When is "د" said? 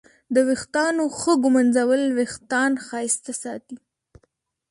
0.33-0.35